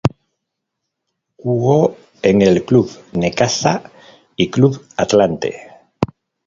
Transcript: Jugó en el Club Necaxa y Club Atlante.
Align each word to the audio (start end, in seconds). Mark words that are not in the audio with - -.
Jugó 1.37 1.95
en 2.23 2.41
el 2.41 2.65
Club 2.65 2.89
Necaxa 3.13 3.83
y 4.35 4.49
Club 4.49 4.83
Atlante. 4.97 5.73